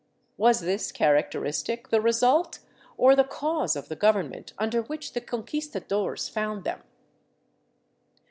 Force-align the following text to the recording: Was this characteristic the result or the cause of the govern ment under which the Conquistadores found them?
Was 0.35 0.61
this 0.61 0.91
characteristic 0.91 1.89
the 1.89 2.01
result 2.01 2.57
or 2.97 3.15
the 3.15 3.23
cause 3.23 3.75
of 3.75 3.87
the 3.87 3.95
govern 3.95 4.29
ment 4.29 4.51
under 4.57 4.81
which 4.81 5.13
the 5.13 5.21
Conquistadores 5.21 6.27
found 6.27 6.63
them? 6.63 6.81